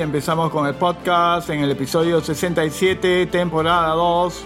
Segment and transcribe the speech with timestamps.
[0.00, 4.44] empezamos con el podcast en el episodio 67, temporada 2,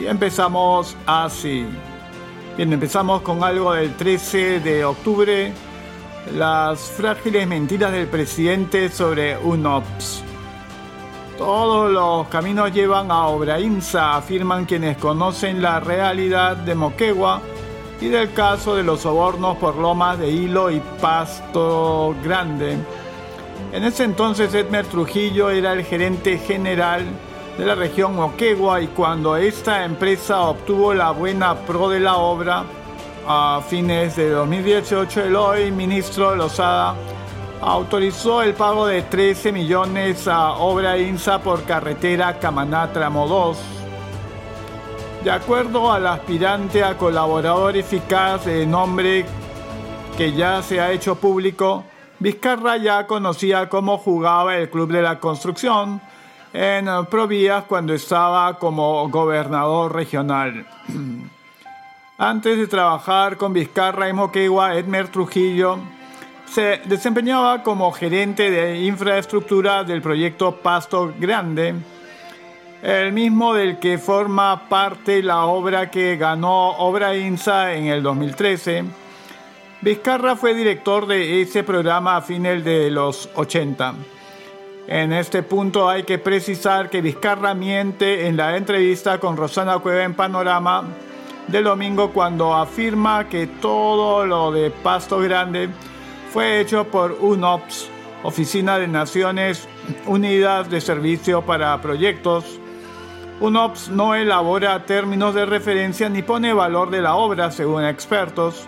[0.00, 1.66] y empezamos así.
[2.56, 5.52] Bien, empezamos con algo del 13 de octubre,
[6.34, 10.22] las frágiles mentiras del presidente sobre UNOPS.
[11.36, 17.42] Todos los caminos llevan a Obrainsa, afirman quienes conocen la realidad de Moquegua
[18.00, 22.78] y del caso de los sobornos por lomas de hilo y pasto grande.
[23.72, 27.04] En ese entonces Edmer Trujillo era el gerente general
[27.58, 32.64] de la región Moquegua y cuando esta empresa obtuvo la buena pro de la obra,
[33.28, 36.94] a fines de 2018 el hoy ministro Lozada
[37.60, 43.58] autorizó el pago de 13 millones a Obra INSA por carretera Camaná Tramo 2.
[45.24, 49.24] De acuerdo al aspirante a colaborador eficaz de nombre
[50.16, 51.84] que ya se ha hecho público,
[52.18, 56.00] Vizcarra ya conocía cómo jugaba el Club de la Construcción
[56.52, 60.66] en Provías cuando estaba como gobernador regional.
[62.18, 65.78] Antes de trabajar con Vizcarra y Moquegua, Edmer Trujillo
[66.46, 71.74] se desempeñaba como gerente de infraestructura del proyecto Pasto Grande,
[72.82, 79.05] el mismo del que forma parte la obra que ganó Obra INSA en el 2013.
[79.82, 83.94] Vizcarra fue director de ese programa a fines de los 80.
[84.88, 90.04] En este punto hay que precisar que Vizcarra miente en la entrevista con Rosana Cueva
[90.04, 90.84] en Panorama
[91.48, 95.68] del domingo cuando afirma que todo lo de Pasto Grande
[96.32, 97.90] fue hecho por UNOPS,
[98.22, 99.68] Oficina de Naciones
[100.06, 102.58] Unidas de Servicio para Proyectos.
[103.40, 108.66] UNOPS no elabora términos de referencia ni pone valor de la obra, según expertos.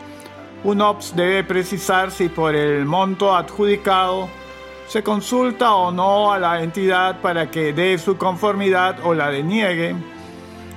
[0.64, 4.28] UNOPS debe precisar si por el monto adjudicado
[4.88, 9.94] se consulta o no a la entidad para que dé su conformidad o la deniegue.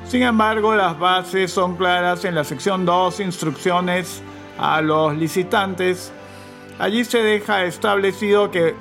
[0.06, 4.22] Sin embargo, las bases son claras en la sección 2, instrucciones
[4.58, 6.12] a los licitantes
[6.82, 8.74] Allí se deja establecido que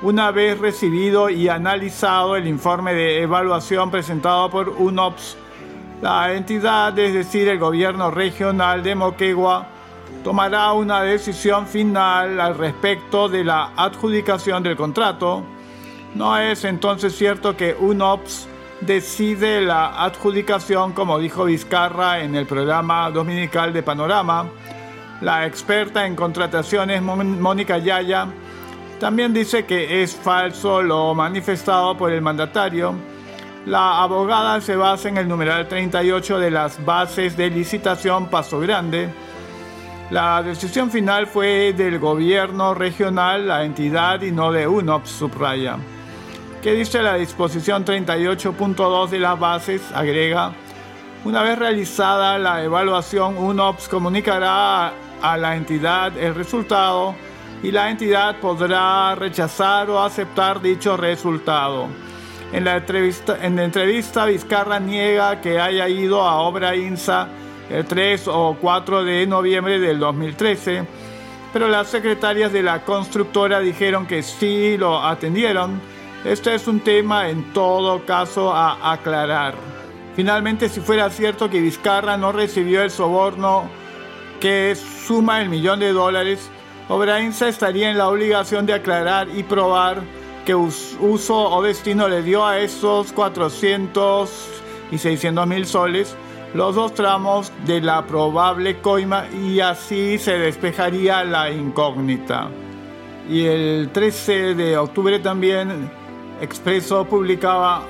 [0.00, 5.36] una vez recibido y analizado el informe de evaluación presentado por UNOPS,
[6.00, 9.66] la entidad, es decir, el gobierno regional de Moquegua,
[10.24, 15.42] tomará una decisión final al respecto de la adjudicación del contrato.
[16.14, 18.48] No es entonces cierto que UNOPS
[18.80, 24.46] decide la adjudicación, como dijo Vizcarra en el programa dominical de Panorama,
[25.20, 28.28] la experta en contrataciones Mónica Yaya
[29.00, 32.94] también dice que es falso lo manifestado por el mandatario.
[33.66, 39.08] La abogada se basa en el numeral 38 de las bases de licitación Paso Grande.
[40.10, 45.76] La decisión final fue del gobierno regional, la entidad y no de UNOPS, subraya.
[46.62, 49.82] ¿Qué dice la disposición 38.2 de las bases?
[49.94, 50.52] Agrega.
[51.26, 57.14] Una vez realizada la evaluación, UNOPS comunicará a la entidad el resultado
[57.62, 61.86] y la entidad podrá rechazar o aceptar dicho resultado.
[62.50, 67.28] En la entrevista, en entrevista Vizcarra niega que haya ido a Obra INSA
[67.70, 70.84] el 3 o 4 de noviembre del 2013,
[71.52, 75.80] pero las secretarias de la constructora dijeron que sí lo atendieron.
[76.24, 79.54] Este es un tema en todo caso a aclarar.
[80.16, 83.68] Finalmente, si fuera cierto que Vizcarra no recibió el soborno
[84.40, 86.50] que suma el millón de dólares,
[86.88, 90.02] Obrainsa estaría en la obligación de aclarar y probar
[90.44, 94.30] qué uso o destino le dio a esos 400
[94.90, 96.16] y 600 mil soles
[96.54, 102.48] los dos tramos de la probable coima y así se despejaría la incógnita.
[103.28, 105.90] Y el 13 de octubre también
[106.40, 107.82] Expreso publicaba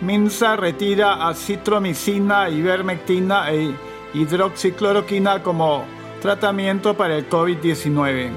[0.00, 3.74] Minsa retira acitromicina, ivermectina e
[4.14, 5.84] hidroxicloroquina como
[6.20, 8.30] tratamiento para el COVID-19.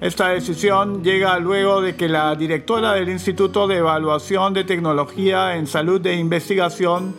[0.01, 5.67] Esta decisión llega luego de que la directora del Instituto de Evaluación de Tecnología en
[5.67, 7.15] Salud e Investigación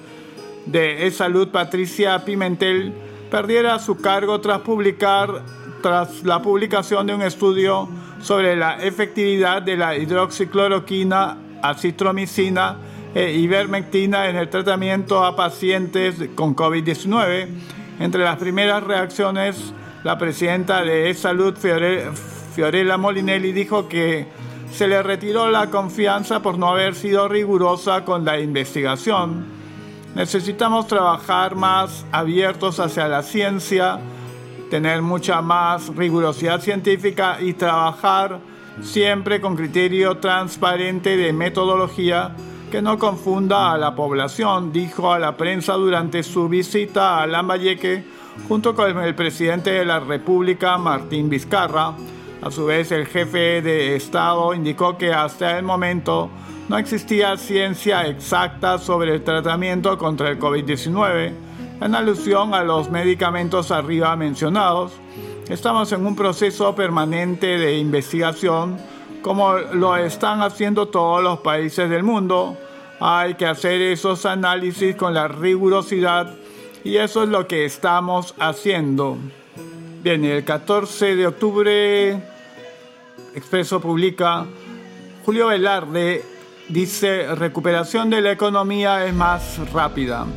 [0.66, 2.94] de E-Salud, Patricia Pimentel,
[3.30, 5.44] perdiera su cargo tras publicar
[5.82, 7.88] tras la publicación de un estudio
[8.20, 12.78] sobre la efectividad de la hidroxicloroquina, acitromicina
[13.16, 17.48] e ivermectina en el tratamiento a pacientes con COVID-19.
[18.02, 19.74] Entre las primeras reacciones,
[20.04, 24.28] la presidenta de E-Salud, Fiorella Molinelli, dijo que
[24.70, 29.46] se le retiró la confianza por no haber sido rigurosa con la investigación.
[30.14, 33.98] Necesitamos trabajar más abiertos hacia la ciencia,
[34.70, 38.40] tener mucha más rigurosidad científica y trabajar
[38.82, 42.36] siempre con criterio transparente de metodología
[42.72, 48.04] que no confunda a la población, dijo a la prensa durante su visita a Lambayeque
[48.48, 51.94] junto con el presidente de la República, Martín Vizcarra.
[52.42, 56.30] A su vez, el jefe de Estado indicó que hasta el momento
[56.68, 61.34] no existía ciencia exacta sobre el tratamiento contra el COVID-19.
[61.82, 64.94] En alusión a los medicamentos arriba mencionados,
[65.50, 68.78] estamos en un proceso permanente de investigación
[69.26, 72.56] como lo están haciendo todos los países del mundo.
[73.00, 76.32] Hay que hacer esos análisis con la rigurosidad
[76.84, 79.18] y eso es lo que estamos haciendo.
[80.04, 82.12] Bien, el 14 de octubre,
[83.34, 84.46] Expreso publica
[85.26, 86.24] Julio Velarde
[86.70, 90.28] dice, recuperación de la economía es más rápida.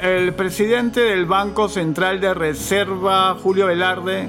[0.00, 4.28] El presidente del Banco Central de Reserva, Julio Velarde,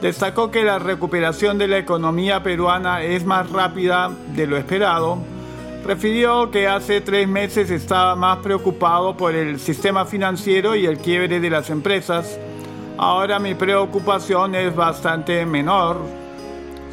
[0.00, 5.18] destacó que la recuperación de la economía peruana es más rápida de lo esperado.
[5.84, 11.40] Refirió que hace tres meses estaba más preocupado por el sistema financiero y el quiebre
[11.40, 12.38] de las empresas.
[12.98, 15.98] Ahora mi preocupación es bastante menor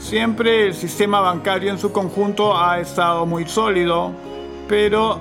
[0.03, 4.11] Siempre el sistema bancario en su conjunto ha estado muy sólido,
[4.67, 5.17] pero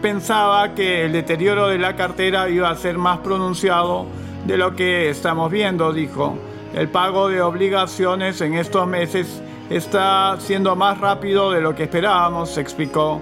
[0.00, 4.06] pensaba que el deterioro de la cartera iba a ser más pronunciado
[4.46, 6.38] de lo que estamos viendo, dijo.
[6.74, 12.56] El pago de obligaciones en estos meses está siendo más rápido de lo que esperábamos,
[12.56, 13.20] explicó.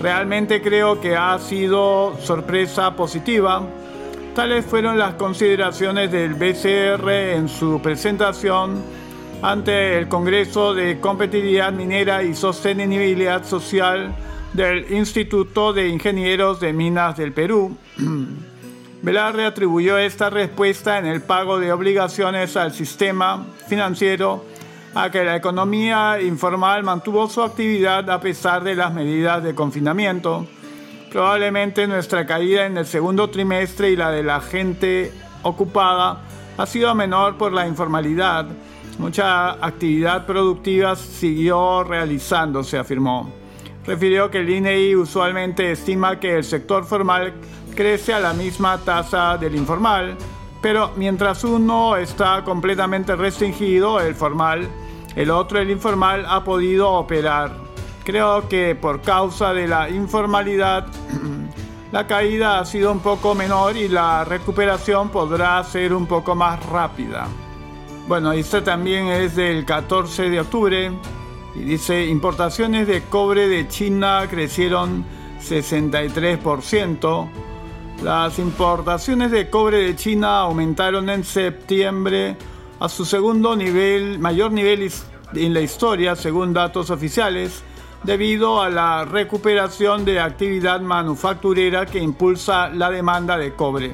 [0.00, 3.62] Realmente creo que ha sido sorpresa positiva.
[4.34, 8.82] Tales fueron las consideraciones del BCR en su presentación
[9.42, 14.14] ante el Congreso de Competitividad Minera y Sostenibilidad Social
[14.52, 17.76] del Instituto de Ingenieros de Minas del Perú.
[19.02, 24.44] Velarde atribuyó esta respuesta en el pago de obligaciones al sistema financiero
[24.94, 30.46] a que la economía informal mantuvo su actividad a pesar de las medidas de confinamiento.
[31.10, 36.20] Probablemente nuestra caída en el segundo trimestre y la de la gente ocupada
[36.56, 38.46] ha sido menor por la informalidad
[38.98, 43.32] Mucha actividad productiva siguió realizándose, afirmó.
[43.86, 47.32] Refirió que el INEI usualmente estima que el sector formal
[47.74, 50.16] crece a la misma tasa del informal,
[50.60, 54.68] pero mientras uno está completamente restringido, el formal,
[55.16, 57.56] el otro, el informal, ha podido operar.
[58.04, 60.86] Creo que por causa de la informalidad,
[61.92, 66.64] la caída ha sido un poco menor y la recuperación podrá ser un poco más
[66.66, 67.26] rápida.
[68.08, 70.92] Bueno, esta también es del 14 de octubre
[71.54, 75.04] y dice, importaciones de cobre de China crecieron
[75.40, 77.28] 63%.
[78.02, 82.36] Las importaciones de cobre de China aumentaron en septiembre
[82.80, 84.90] a su segundo nivel, mayor nivel
[85.34, 87.62] en la historia, según datos oficiales,
[88.02, 93.92] debido a la recuperación de actividad manufacturera que impulsa la demanda de cobre.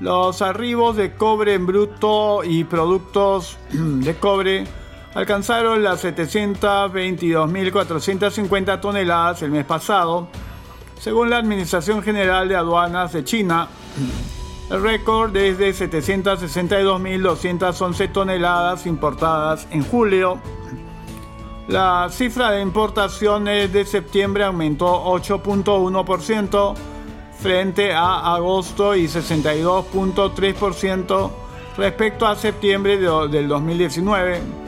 [0.00, 4.64] Los arribos de cobre en bruto y productos de cobre
[5.14, 10.26] alcanzaron las 722.450 toneladas el mes pasado,
[11.02, 13.66] según la Administración General de Aduanas de China.
[14.70, 20.38] El récord es de 762.211 toneladas importadas en julio.
[21.66, 26.74] La cifra de importaciones de septiembre aumentó 8.1%
[27.36, 31.30] frente a agosto y 62.3%
[31.76, 34.62] respecto a septiembre del 2019.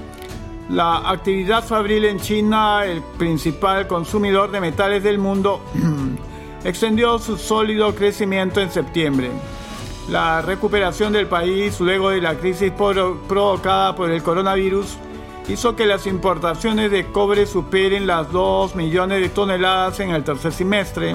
[0.70, 5.60] La actividad fabril en China, el principal consumidor de metales del mundo,
[6.64, 9.30] extendió su sólido crecimiento en septiembre.
[10.08, 14.96] La recuperación del país luego de la crisis provocada por el coronavirus
[15.48, 20.52] hizo que las importaciones de cobre superen las 2 millones de toneladas en el tercer
[20.52, 21.14] semestre.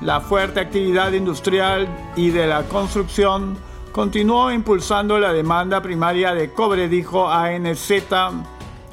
[0.00, 3.56] La fuerte actividad industrial y de la construcción
[3.92, 7.90] continuó impulsando la demanda primaria de cobre, dijo ANZ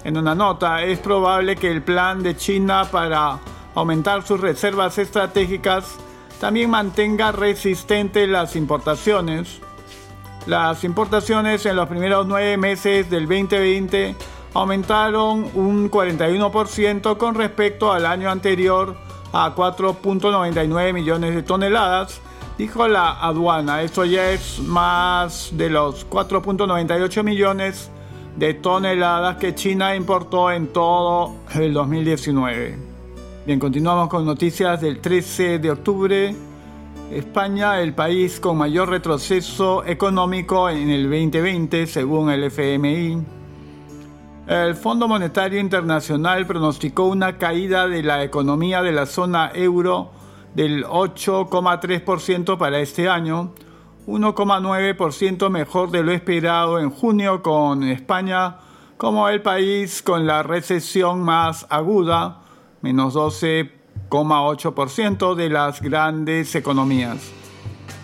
[0.04, 0.84] en una nota.
[0.84, 3.40] Es probable que el plan de China para
[3.76, 5.98] aumentar sus reservas estratégicas
[6.40, 9.60] también mantenga resistentes las importaciones.
[10.48, 14.16] Las importaciones en los primeros nueve meses del 2020
[14.54, 18.96] aumentaron un 41% con respecto al año anterior
[19.34, 22.20] a 4.99 millones de toneladas,
[22.58, 23.84] dijo la aduana.
[23.84, 27.92] Esto ya es más de los 4.98 millones
[28.36, 32.91] de toneladas que China importó en todo el 2019.
[33.60, 36.36] Continuamos con noticias del 13 de octubre.
[37.12, 43.22] España, el país con mayor retroceso económico en el 2020, según el FMI.
[44.48, 50.12] El Fondo Monetario Internacional pronosticó una caída de la economía de la zona euro
[50.56, 53.54] del 8,3% para este año,
[54.08, 58.58] 1,9% mejor de lo esperado en junio con España
[58.98, 62.41] como el país con la recesión más aguda,
[62.82, 67.32] menos 12,8% de las grandes economías.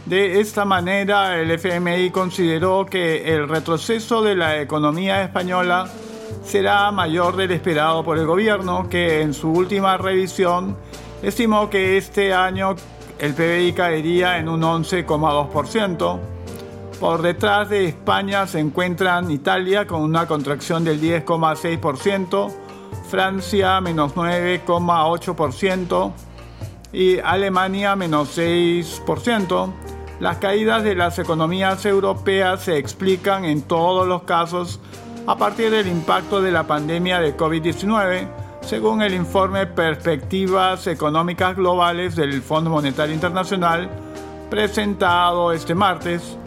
[0.06, 5.90] De esta manera, el FMI consideró que el retroceso de la economía española
[6.46, 10.78] será mayor del esperado por el gobierno, que en su última revisión
[11.22, 12.78] estimó que este año
[13.20, 16.20] el PBI caería en un 11,2%.
[17.00, 22.52] Por detrás de España se encuentran Italia con una contracción del 10,6%,
[23.08, 26.12] Francia menos 9,8%
[26.92, 29.74] y Alemania menos 6%.
[30.20, 34.80] Las caídas de las economías europeas se explican en todos los casos
[35.28, 38.28] a partir del impacto de la pandemia de COVID-19,
[38.62, 43.90] según el informe Perspectivas Económicas Globales del Fondo Monetario Internacional,
[44.50, 46.38] presentado este martes.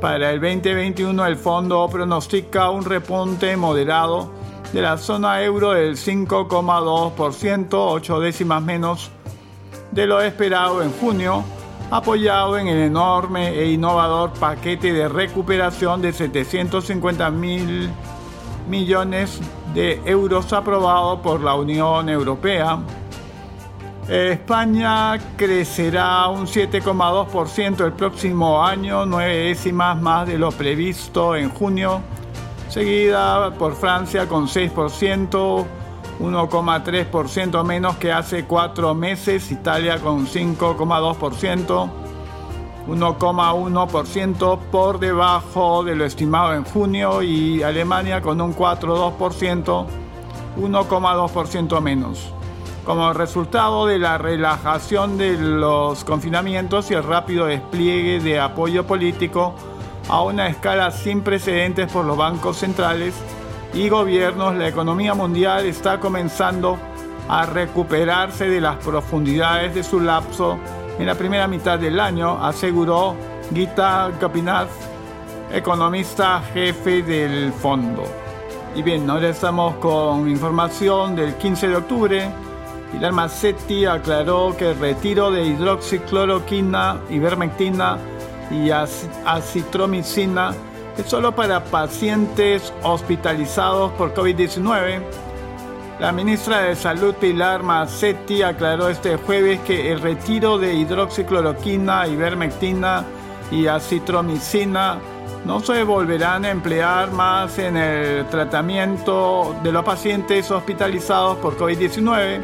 [0.00, 4.37] Para el 2021 el fondo pronostica un repunte moderado
[4.72, 9.10] de la zona euro del 5,2%, 8 décimas menos
[9.90, 11.42] de lo esperado en junio,
[11.90, 17.90] apoyado en el enorme e innovador paquete de recuperación de 750 mil
[18.68, 19.40] millones
[19.72, 22.78] de euros aprobado por la Unión Europea.
[24.08, 32.00] España crecerá un 7,2% el próximo año, nueve décimas más de lo previsto en junio,
[32.68, 35.64] seguida por Francia con 6%,
[36.20, 41.90] 1,3% menos que hace cuatro meses, Italia con 5,2%,
[42.88, 49.86] 1,1% por debajo de lo estimado en junio y Alemania con un 4,2%,
[50.58, 52.32] 1,2% menos.
[52.84, 59.54] Como resultado de la relajación de los confinamientos y el rápido despliegue de apoyo político
[60.08, 63.14] a una escala sin precedentes por los bancos centrales
[63.74, 66.78] y gobiernos, la economía mundial está comenzando
[67.28, 70.58] a recuperarse de las profundidades de su lapso
[70.98, 73.14] en la primera mitad del año, aseguró
[73.52, 74.70] Gita Gopinath,
[75.52, 78.04] economista jefe del fondo.
[78.74, 82.30] Y bien, ahora estamos con información del 15 de octubre.
[82.92, 87.98] Pilar Massetti aclaró que el retiro de hidroxicloroquina, ivermectina
[88.50, 90.54] y acitromicina
[90.96, 95.02] es solo para pacientes hospitalizados por COVID-19
[96.00, 103.04] la ministra de Salud Pilar Massetti aclaró este jueves que el retiro de hidroxicloroquina, ivermectina
[103.50, 105.00] y acitromicina
[105.44, 112.42] no se volverán a emplear más en el tratamiento de los pacientes hospitalizados por COVID-19.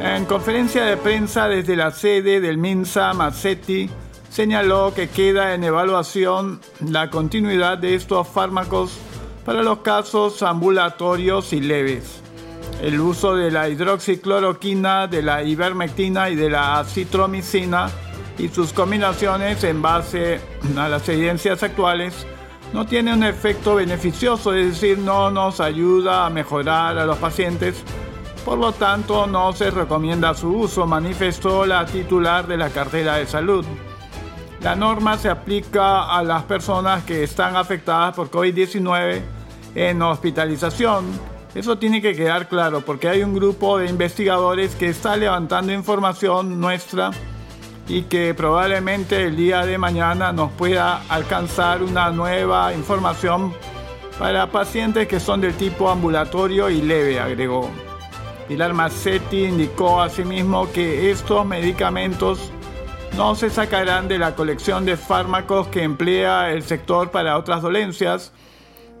[0.00, 3.90] En conferencia de prensa desde la sede del MINSA, Massetti
[4.30, 8.98] señaló que queda en evaluación la continuidad de estos fármacos
[9.44, 12.22] para los casos ambulatorios y leves
[12.82, 17.88] el uso de la hidroxicloroquina, de la ivermectina y de la acitromicina
[18.38, 20.40] y sus combinaciones en base
[20.76, 22.26] a las evidencias actuales
[22.72, 27.76] no tiene un efecto beneficioso, es decir, no nos ayuda a mejorar a los pacientes,
[28.44, 33.26] por lo tanto no se recomienda su uso, manifestó la titular de la cartera de
[33.26, 33.64] salud.
[34.66, 39.20] La norma se aplica a las personas que están afectadas por COVID-19
[39.76, 41.04] en hospitalización.
[41.54, 46.60] Eso tiene que quedar claro porque hay un grupo de investigadores que está levantando información
[46.60, 47.12] nuestra
[47.86, 53.54] y que probablemente el día de mañana nos pueda alcanzar una nueva información
[54.18, 57.70] para pacientes que son del tipo ambulatorio y leve, agregó.
[58.48, 62.50] Pilar Massetti indicó asimismo que estos medicamentos
[63.14, 68.32] no se sacarán de la colección de fármacos que emplea el sector para otras dolencias,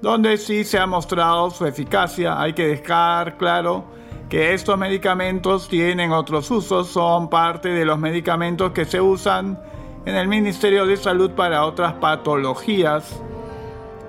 [0.02, 2.40] donde sí se ha mostrado su eficacia.
[2.40, 3.84] Hay que dejar claro
[4.28, 9.58] que estos medicamentos tienen otros usos, son parte de los medicamentos que se usan
[10.04, 13.20] en el Ministerio de Salud para otras patologías.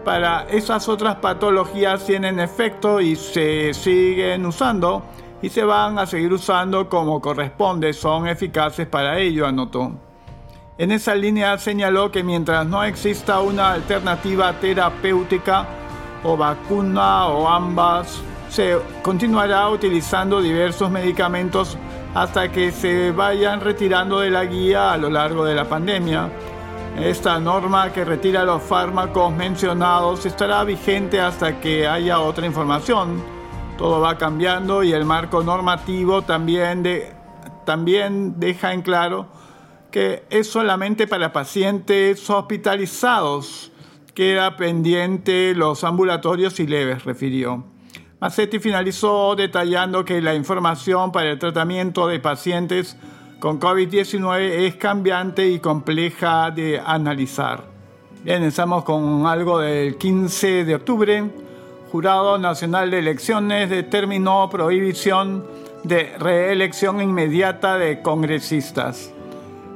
[0.03, 5.03] Para esas otras patologías tienen efecto y se siguen usando
[5.41, 9.91] y se van a seguir usando como corresponde, son eficaces para ello, anotó.
[10.77, 15.65] En esa línea señaló que mientras no exista una alternativa terapéutica
[16.23, 21.77] o vacuna o ambas, se continuará utilizando diversos medicamentos
[22.13, 26.29] hasta que se vayan retirando de la guía a lo largo de la pandemia.
[26.99, 33.36] Esta norma que retira los fármacos mencionados estará vigente hasta que haya otra información.
[33.77, 36.83] Todo va cambiando y el marco normativo también,
[37.63, 39.27] también deja en claro
[39.91, 43.71] que es solamente para pacientes hospitalizados.
[44.15, 47.65] Queda pendiente los ambulatorios y leves, refirió.
[48.19, 52.97] Massetti finalizó detallando que la información para el tratamiento de pacientes
[53.39, 57.65] con COVID-19 es cambiante y compleja de analizar.
[58.23, 61.46] Bien, empezamos con algo del 15 de octubre.
[61.97, 65.43] Jurado Nacional de Elecciones determinó prohibición
[65.83, 69.11] de reelección inmediata de congresistas.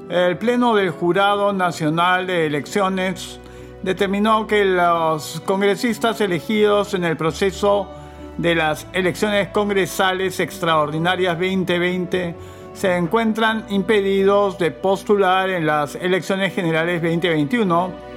[0.07, 3.39] El Pleno del Jurado Nacional de Elecciones
[3.81, 7.89] determinó que los congresistas elegidos en el proceso
[8.37, 12.35] de las elecciones congresales extraordinarias 2020
[12.75, 18.10] se encuentran impedidos de postular en las elecciones generales 2021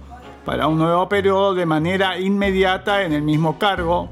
[0.45, 4.09] para un nuevo periodo de manera inmediata en el mismo cargo.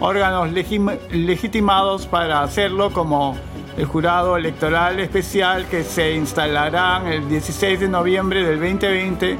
[0.00, 3.36] órganos legitimados para hacerlo como
[3.76, 9.38] el jurado electoral especial que se instalará el 16 de noviembre del 2020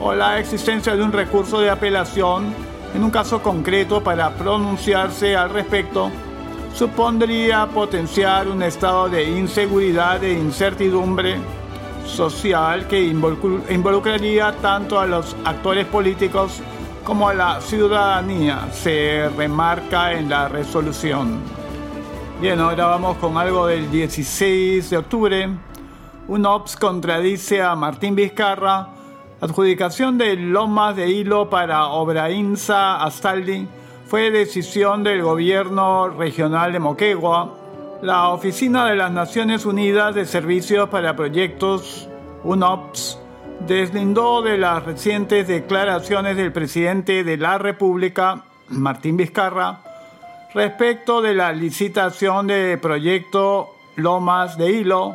[0.00, 2.54] o la existencia de un recurso de apelación
[2.94, 6.10] en un caso concreto para pronunciarse al respecto
[6.74, 11.36] supondría potenciar un estado de inseguridad e incertidumbre
[12.06, 16.60] social que involucraría tanto a los actores políticos
[17.04, 21.40] como a la ciudadanía, se remarca en la resolución.
[22.40, 25.48] Bien, ahora vamos con algo del 16 de octubre.
[26.28, 28.88] Un OPS contradice a Martín Vizcarra.
[29.40, 33.66] Adjudicación de lomas de hilo para Obrainsa Astaldi
[34.06, 37.61] fue decisión del gobierno regional de Moquegua.
[38.02, 42.08] La Oficina de las Naciones Unidas de Servicios para Proyectos,
[42.42, 43.20] UNOPS,
[43.60, 49.82] deslindó de las recientes declaraciones del presidente de la República, Martín Vizcarra,
[50.52, 55.14] respecto de la licitación de proyecto Lomas de Hilo,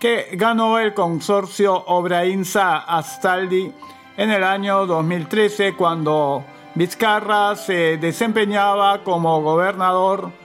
[0.00, 3.70] que ganó el consorcio Obrainsa Astaldi
[4.16, 6.42] en el año 2013 cuando
[6.74, 10.43] Vizcarra se desempeñaba como gobernador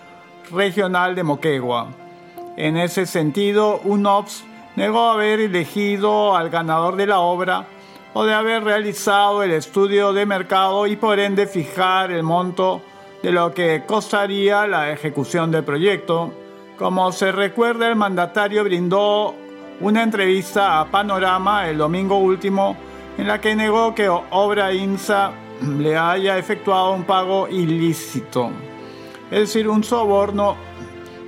[0.52, 1.90] regional de Moquegua.
[2.58, 4.44] En ese sentido, UNOPS
[4.76, 7.66] negó haber elegido al ganador de la obra
[8.14, 12.82] o de haber realizado el estudio de mercado y por ende fijar el monto
[13.22, 16.34] de lo que costaría la ejecución del proyecto.
[16.78, 19.36] Como se recuerda, el mandatario brindó
[19.82, 22.76] una entrevista a Panorama el domingo último
[23.18, 25.32] en la que negó que Obra INSA
[25.78, 28.50] le haya efectuado un pago ilícito,
[29.32, 30.56] es decir, un soborno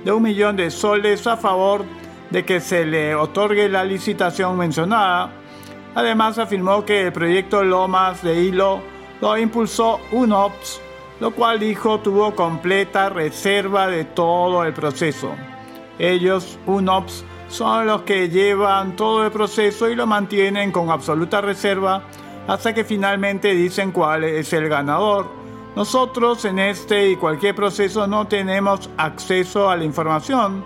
[0.04, 1.84] de un millón de soles a favor
[2.30, 5.30] de que se le otorgue la licitación mencionada.
[5.94, 8.80] Además afirmó que el proyecto Lomas de Hilo
[9.20, 10.80] lo impulsó UNOPS,
[11.20, 15.34] lo cual dijo tuvo completa reserva de todo el proceso.
[15.98, 22.02] Ellos, UNOPS, son los que llevan todo el proceso y lo mantienen con absoluta reserva
[22.48, 25.41] hasta que finalmente dicen cuál es el ganador.
[25.74, 30.62] Nosotros en este y cualquier proceso no tenemos acceso a la información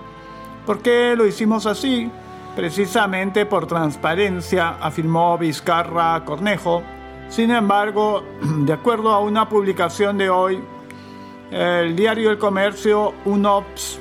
[0.67, 2.11] ¿Por qué lo hicimos así?
[2.57, 6.83] Precisamente por transparencia, afirmó Vizcarra Cornejo.
[7.29, 10.61] Sin embargo, de acuerdo a una publicación de hoy,
[11.53, 14.01] el diario El Comercio, UNOPS,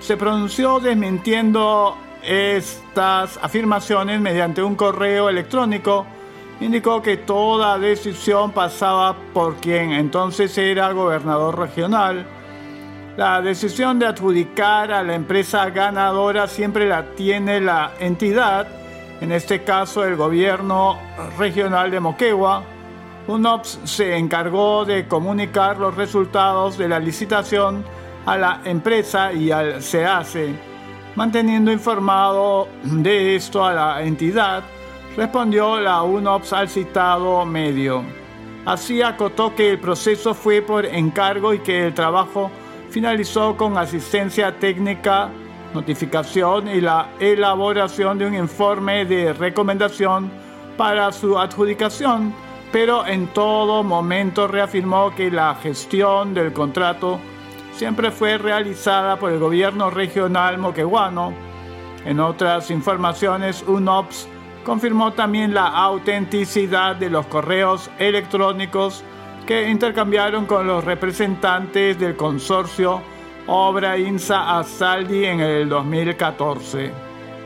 [0.00, 6.04] se pronunció desmintiendo estas afirmaciones mediante un correo electrónico.
[6.60, 12.26] Indicó que toda decisión pasaba por quien entonces era gobernador regional,
[13.16, 18.66] la decisión de adjudicar a la empresa ganadora siempre la tiene la entidad,
[19.20, 20.98] en este caso el gobierno
[21.36, 22.62] regional de Moquegua.
[23.26, 27.84] UNOPS se encargó de comunicar los resultados de la licitación
[28.24, 30.54] a la empresa y al SEACE.
[31.14, 34.62] Manteniendo informado de esto a la entidad,
[35.16, 38.02] respondió la UNOPS al citado medio.
[38.64, 42.50] Así acotó que el proceso fue por encargo y que el trabajo
[42.90, 45.30] finalizó con asistencia técnica,
[45.74, 50.30] notificación y la elaboración de un informe de recomendación
[50.76, 52.34] para su adjudicación,
[52.72, 57.18] pero en todo momento reafirmó que la gestión del contrato
[57.72, 61.32] siempre fue realizada por el gobierno regional moqueguano.
[62.04, 64.28] En otras informaciones, UNOPS
[64.64, 69.04] confirmó también la autenticidad de los correos electrónicos
[69.46, 73.02] que intercambiaron con los representantes del consorcio
[73.46, 76.92] Obra INSA Asaldi en el 2014.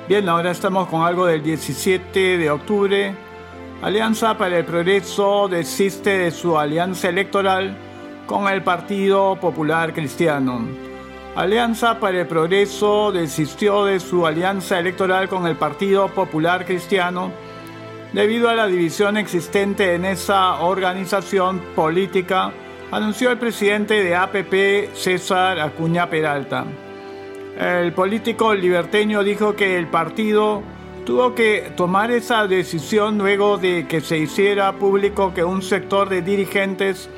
[0.09, 3.15] Bien, ahora estamos con algo del 17 de octubre.
[3.81, 7.77] Alianza para el Progreso desiste de su alianza electoral
[8.27, 10.84] con el Partido Popular Cristiano.
[11.37, 17.33] Alianza para el Progreso desistió de su alianza electoral con el Partido Popular Cristiano
[18.13, 22.53] debido a la división existente en esa organización política,
[22.93, 26.67] anunció el presidente de APP, César Acuña Peralta.
[27.59, 30.63] El político liberteño dijo que el partido
[31.05, 36.23] tuvo que tomar esa decisión luego de que se hiciera público que un sector de
[36.23, 37.11] dirigentes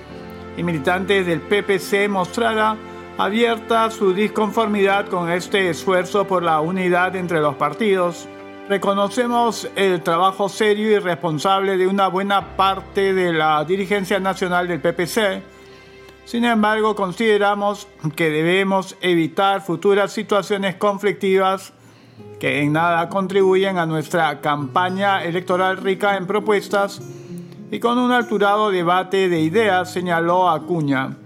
[0.56, 2.78] y militantes del PPC mostrara
[3.18, 8.28] abierta su disconformidad con este esfuerzo por la unidad entre los partidos.
[8.68, 14.80] Reconocemos el trabajo serio y responsable de una buena parte de la dirigencia nacional del
[14.80, 15.42] PPC.
[16.26, 21.72] Sin embargo, consideramos que debemos evitar futuras situaciones conflictivas
[22.40, 27.00] que en nada contribuyen a nuestra campaña electoral rica en propuestas
[27.70, 31.16] y con un alturado debate de ideas, señaló Acuña.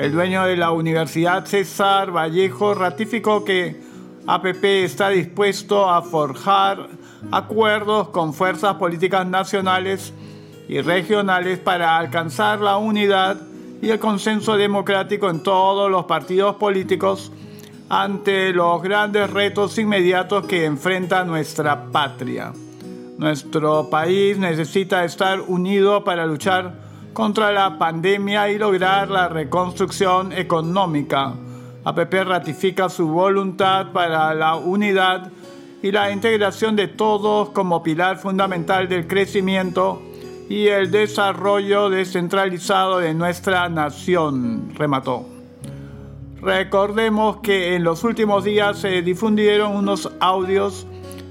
[0.00, 3.78] El dueño de la Universidad César Vallejo ratificó que
[4.26, 6.88] APP está dispuesto a forjar
[7.30, 10.14] acuerdos con fuerzas políticas nacionales
[10.70, 13.42] y regionales para alcanzar la unidad
[13.82, 17.30] y el consenso democrático en todos los partidos políticos
[17.90, 22.54] ante los grandes retos inmediatos que enfrenta nuestra patria.
[23.18, 31.34] Nuestro país necesita estar unido para luchar contra la pandemia y lograr la reconstrucción económica.
[31.84, 35.30] APP ratifica su voluntad para la unidad
[35.82, 40.02] y la integración de todos como pilar fundamental del crecimiento
[40.48, 45.24] y el desarrollo descentralizado de nuestra nación, remató.
[46.42, 50.86] Recordemos que en los últimos días se difundieron unos audios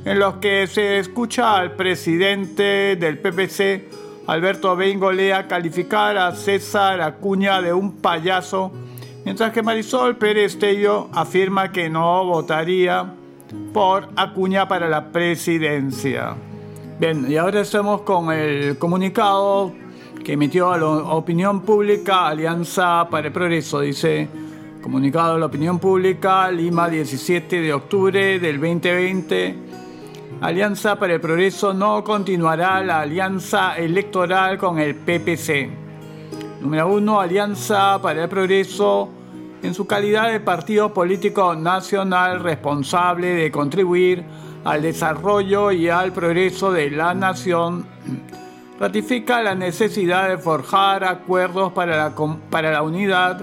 [0.05, 3.89] en los que se escucha al presidente del PPC,
[4.29, 8.71] Alberto Bengolea, calificar a César Acuña de un payaso,
[9.25, 13.11] mientras que Marisol Pérez Tello afirma que no votaría
[13.73, 16.35] por Acuña para la presidencia.
[16.99, 19.73] Bien, y ahora estamos con el comunicado
[20.23, 23.79] que emitió a la opinión pública Alianza para el Progreso.
[23.79, 24.27] Dice,
[24.83, 29.88] comunicado a la opinión pública, Lima 17 de octubre del 2020
[30.41, 35.69] Alianza para el Progreso no continuará la alianza electoral con el PPC.
[36.61, 37.19] Número 1.
[37.19, 39.09] Alianza para el Progreso,
[39.61, 44.23] en su calidad de partido político nacional responsable de contribuir
[44.63, 47.85] al desarrollo y al progreso de la nación,
[48.79, 52.15] ratifica la necesidad de forjar acuerdos para la,
[52.49, 53.41] para la unidad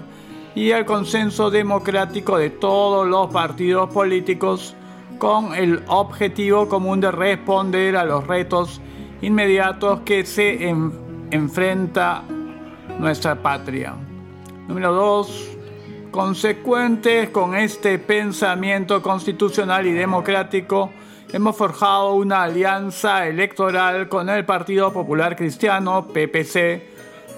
[0.55, 4.75] y el consenso democrático de todos los partidos políticos
[5.19, 8.81] con el objetivo común de responder a los retos
[9.23, 10.69] inmediatos que se
[11.31, 12.23] enfrenta
[12.99, 13.95] nuestra patria.
[14.69, 15.53] Número 2.
[16.11, 20.91] Consecuentes con este pensamiento constitucional y democrático,
[21.33, 26.83] hemos forjado una alianza electoral con el Partido Popular Cristiano, PPC,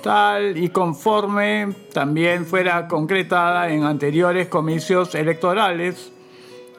[0.02, 6.12] tal y conforme también fuera concretada en anteriores comicios electorales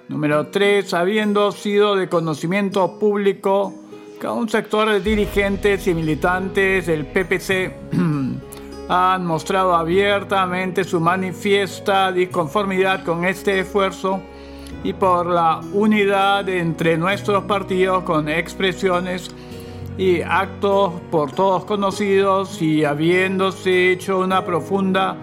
[0.10, 0.92] Número 3.
[0.96, 3.76] Habiendo sido de conocimiento público
[4.20, 7.72] que un sector de dirigentes y militantes del PPC
[8.90, 14.20] han mostrado abiertamente su manifiesta disconformidad con este esfuerzo
[14.84, 19.30] y por la unidad entre nuestros partidos con expresiones
[19.96, 25.16] y actos por todos conocidos y habiéndose hecho una profunda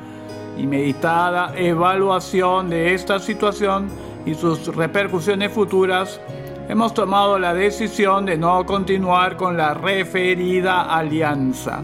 [0.56, 6.20] y meditada evaluación de esta situación, y sus repercusiones futuras,
[6.68, 11.80] hemos tomado la decisión de no continuar con la referida alianza.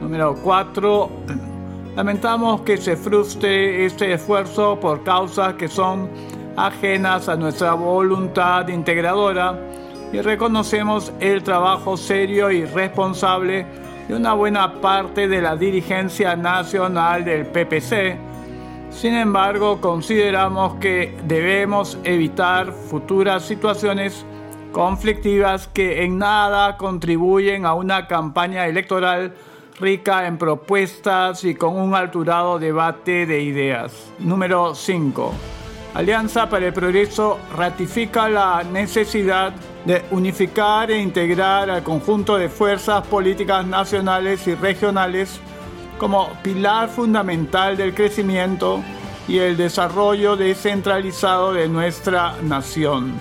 [0.00, 1.10] Número 4.
[1.96, 6.08] Lamentamos que se frustre este esfuerzo por causas que son
[6.56, 9.58] ajenas a nuestra voluntad integradora
[10.12, 13.64] y reconocemos el trabajo serio y responsable
[14.08, 18.31] de una buena parte de la dirigencia nacional del PPC
[18.92, 24.24] sin embargo, consideramos que debemos evitar futuras situaciones
[24.72, 29.34] conflictivas que en nada contribuyen a una campaña electoral
[29.80, 34.12] rica en propuestas y con un alturado debate de ideas.
[34.18, 35.32] Número 5.
[35.94, 39.52] Alianza para el Progreso ratifica la necesidad
[39.84, 45.40] de unificar e integrar al conjunto de fuerzas políticas nacionales y regionales
[46.02, 48.82] como pilar fundamental del crecimiento
[49.28, 53.20] y el desarrollo descentralizado de nuestra nación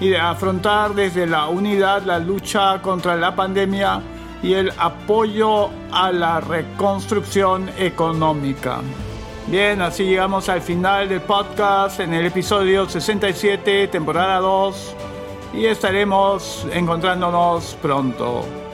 [0.00, 4.02] y de afrontar desde la unidad la lucha contra la pandemia
[4.42, 8.80] y el apoyo a la reconstrucción económica.
[9.46, 14.96] Bien, así llegamos al final del podcast en el episodio 67, temporada 2,
[15.54, 18.65] y estaremos encontrándonos pronto.